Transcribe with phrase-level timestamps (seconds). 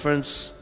[0.00, 0.54] Difference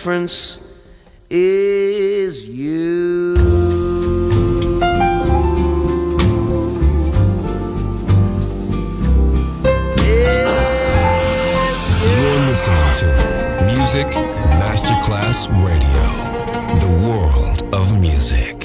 [0.00, 0.58] difference
[1.28, 3.34] is you.
[12.48, 13.06] listening to
[13.66, 14.06] Music
[14.58, 16.06] Masterclass Radio,
[16.78, 18.59] the world of music.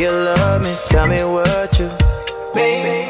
[0.00, 1.84] you love me, tell me what you
[2.56, 3.04] mean.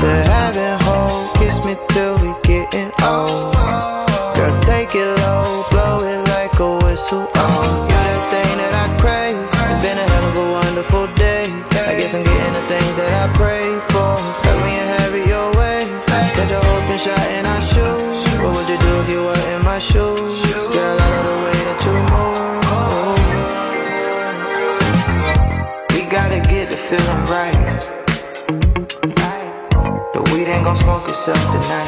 [0.00, 3.52] To have it hold, kiss me till we getting old.
[4.32, 7.28] Girl, take it low, blow it like a whistle.
[7.28, 9.36] Oh, you're the thing that I crave.
[9.68, 11.44] It's been a hell of a wonderful day.
[11.76, 14.16] I guess I'm getting the things that I pray for.
[14.48, 15.84] Let me have it your way.
[16.08, 18.40] Catch a and shot in our shoes.
[18.40, 19.47] What would you do if you were?
[31.28, 31.87] self-denying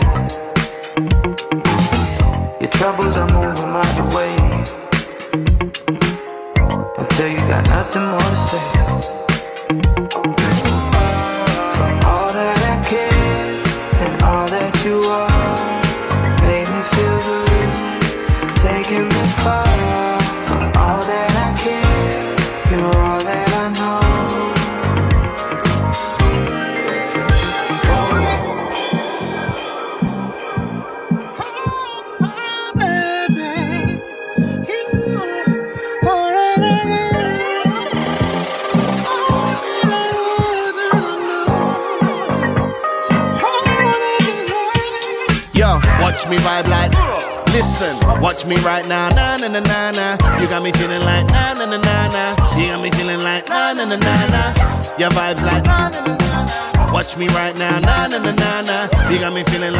[59.40, 59.79] me feeling like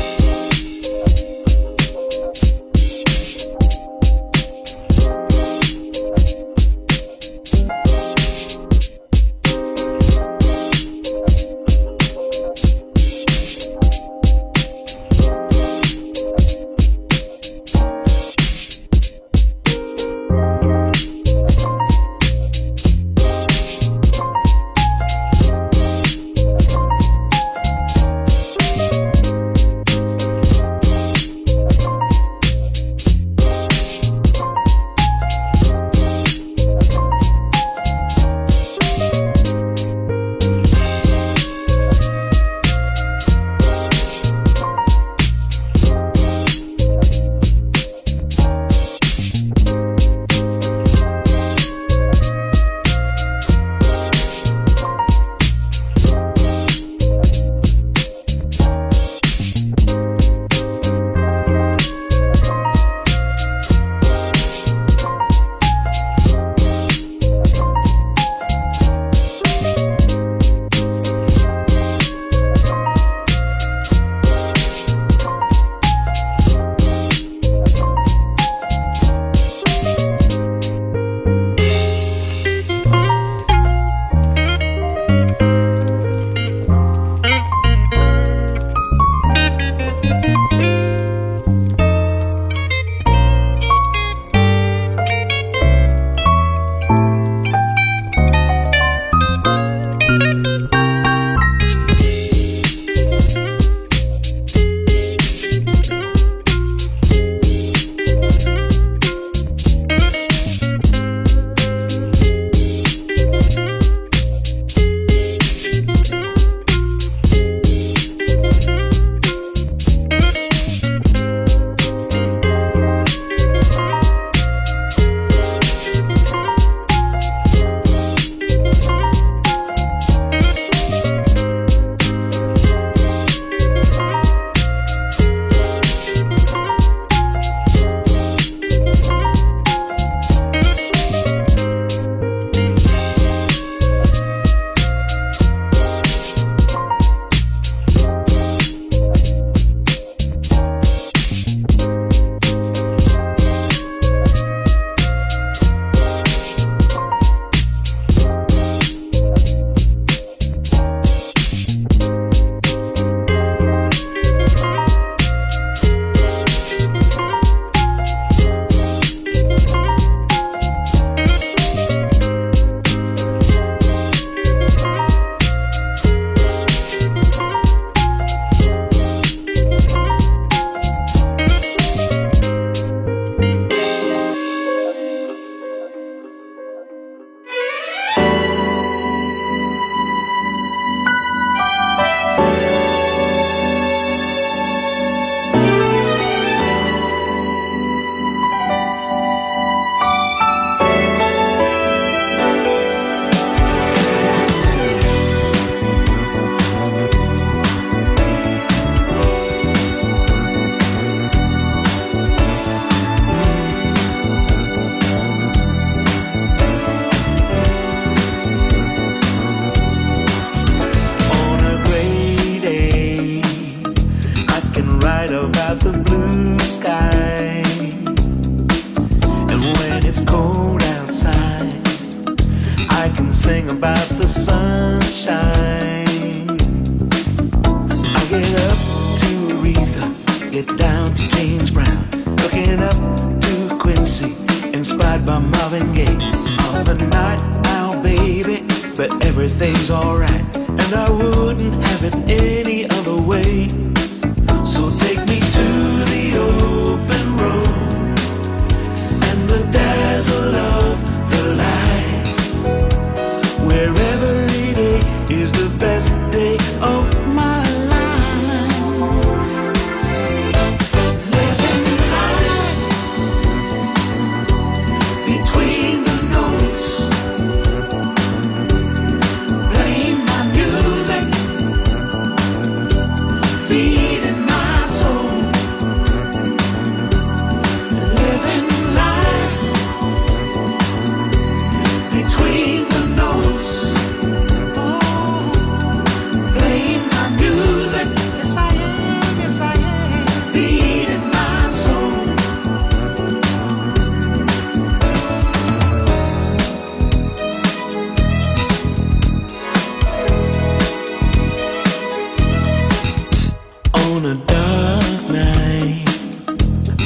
[314.11, 316.03] on a dark night,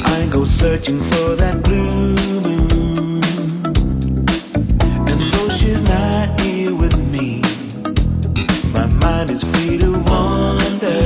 [0.04, 3.22] I go searching for that blue moon.
[5.10, 7.42] And though she's not here with me,
[8.72, 11.02] my mind is free to wander.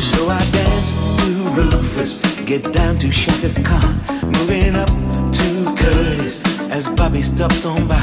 [0.00, 3.94] So I dance to Rufus, get down to Chaka Khan,
[4.36, 4.88] moving up
[5.38, 8.00] to Curtis as Bobby stops on by.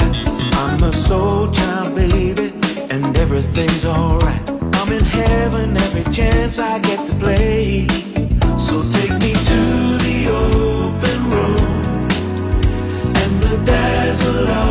[0.53, 2.53] I'm a soul child, baby,
[2.91, 4.50] and everything's alright.
[4.91, 7.87] In heaven every chance I get to play.
[8.57, 9.61] So take me to
[10.05, 12.11] the open road
[13.21, 14.70] and the dazzle of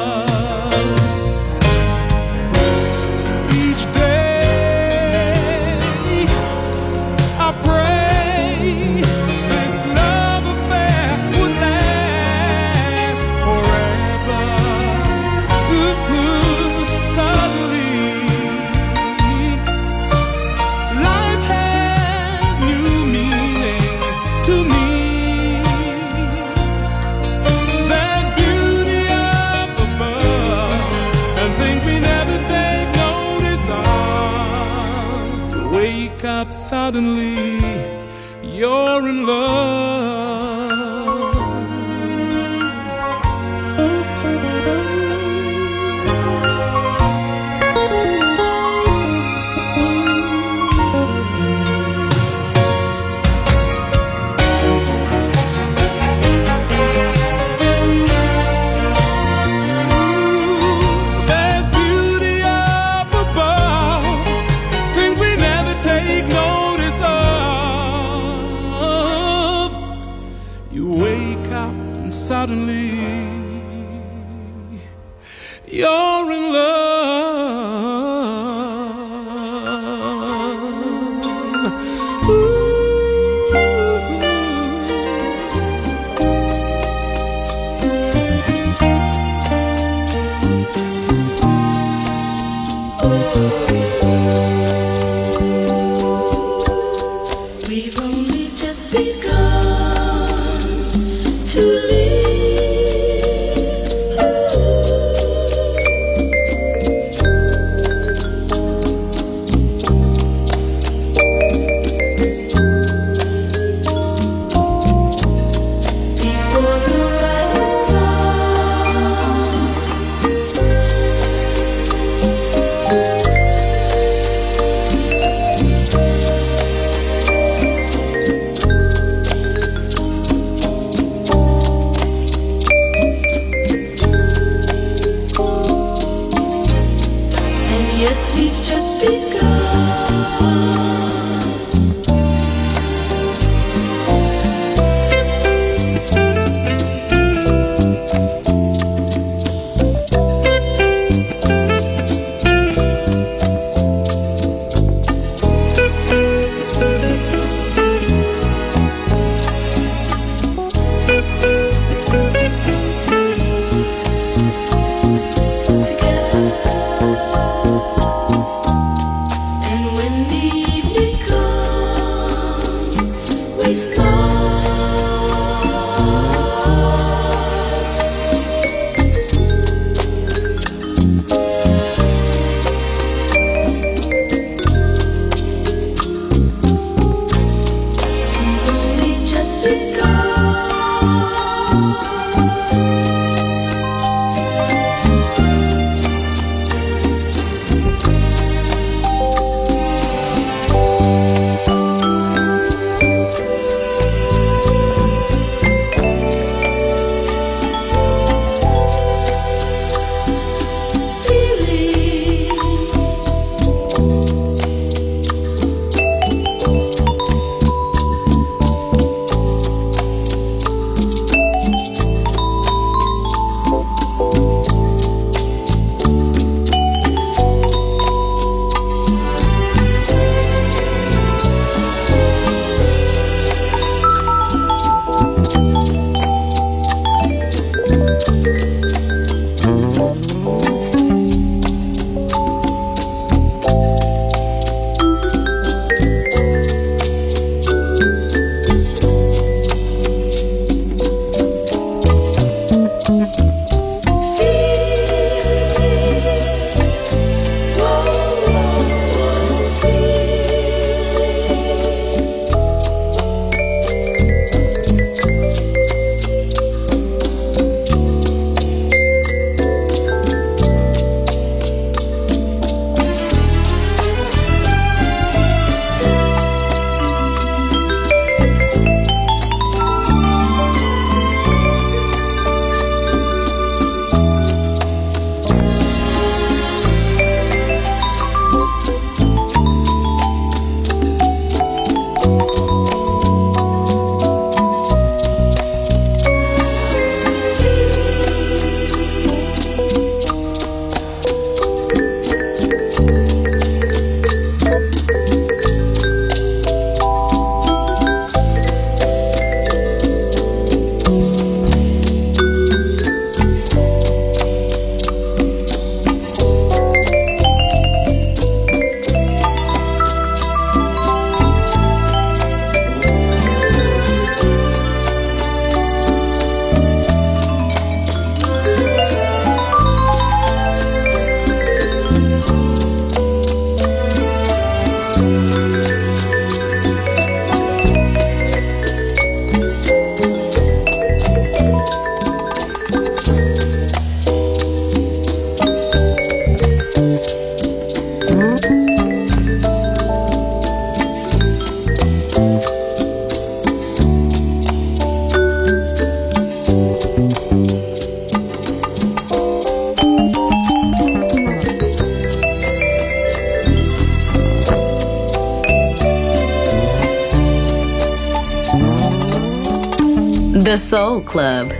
[370.91, 371.71] Soul Club.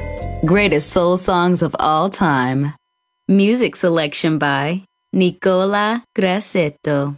[0.45, 2.74] Greatest soul songs of all time.
[3.28, 7.18] Music selection by Nicola Grassetto.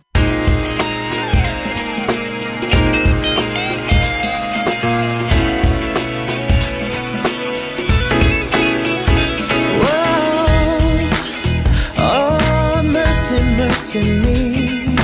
[11.96, 14.98] Oh, mercy, mercy me.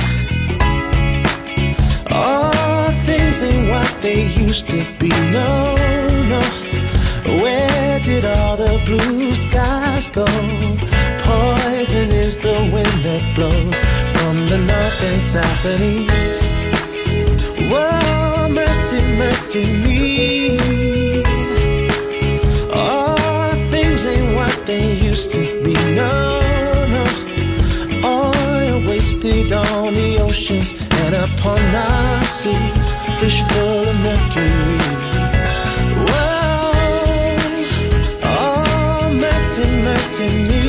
[2.10, 5.10] All things ain't what they used to be.
[5.30, 5.79] No.
[8.20, 10.26] Did all the blue skies go?
[11.24, 13.80] Poison is the wind that blows
[14.12, 16.44] from the north and south and east.
[17.72, 21.32] Whoa, mercy, mercy me.
[22.70, 25.72] All things ain't what they used to be.
[25.94, 26.40] No,
[26.94, 27.04] no.
[28.04, 32.86] Oil wasted on the oceans and upon our seas.
[33.18, 35.09] Fish full of mercury.
[39.68, 40.60] Mercy, me.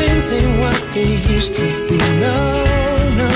[0.00, 1.98] Things ain't what they used to be.
[2.24, 2.38] No,
[3.20, 3.30] no.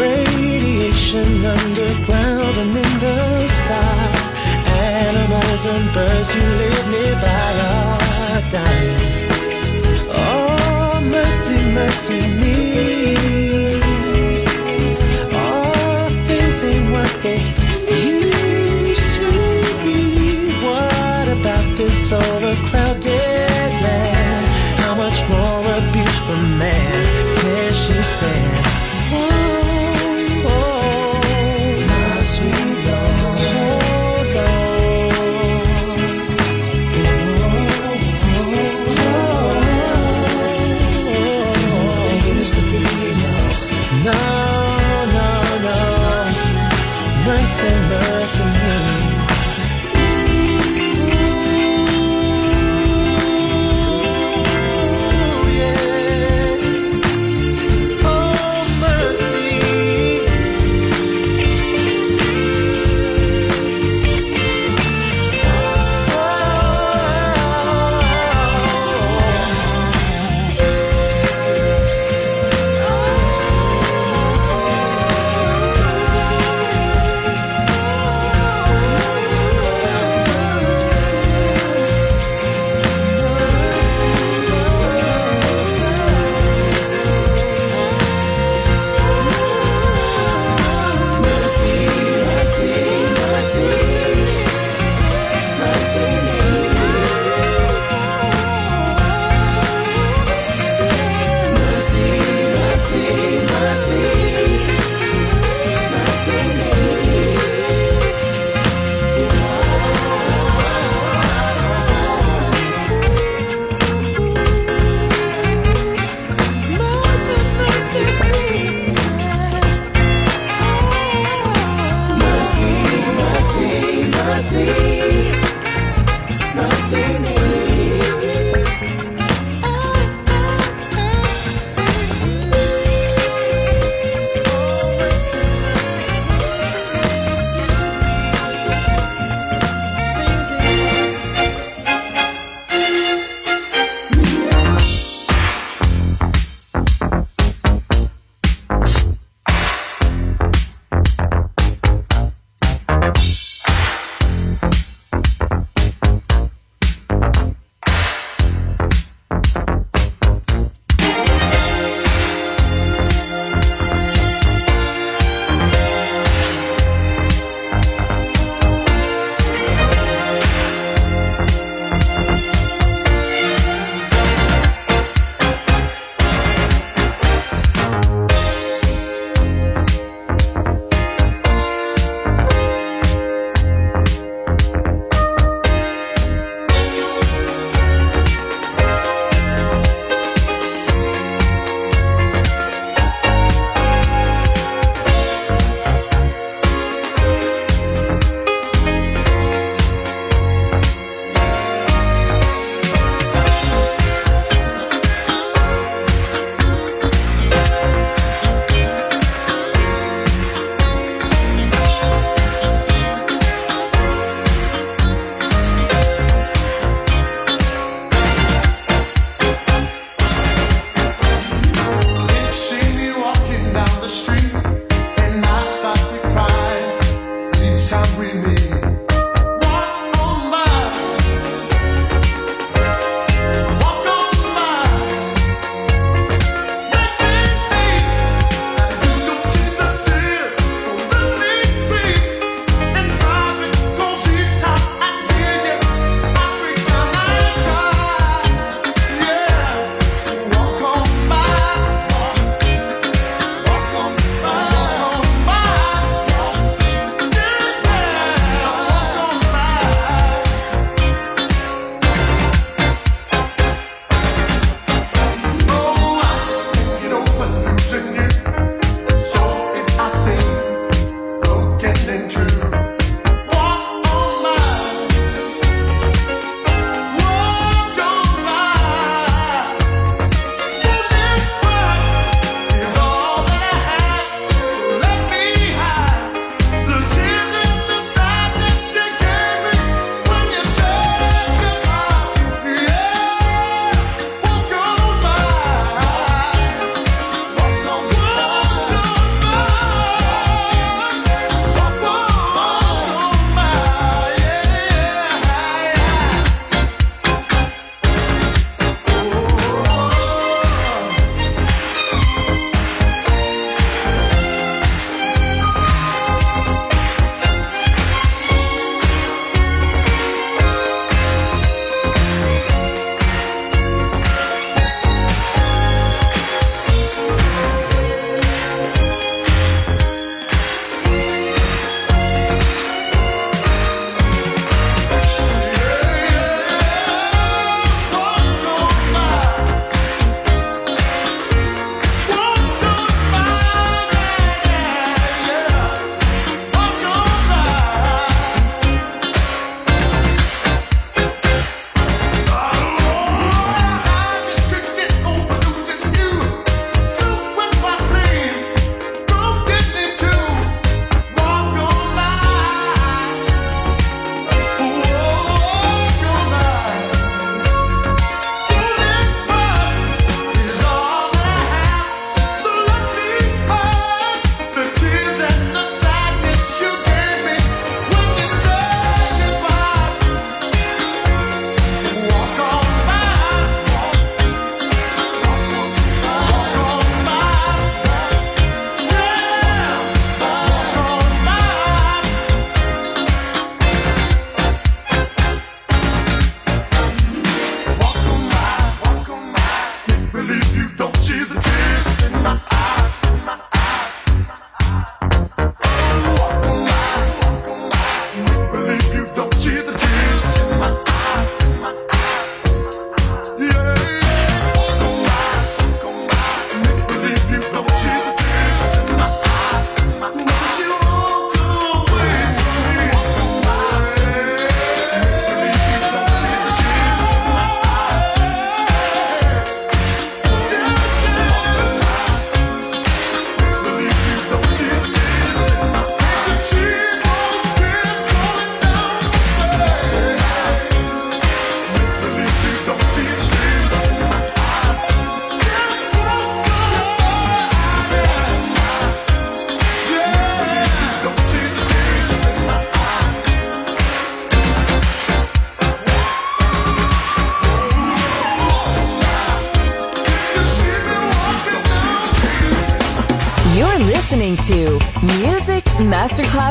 [0.00, 4.08] Radiation underground and in the sky.
[5.04, 7.37] Animals and birds who live nearby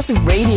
[0.09, 0.56] Radio,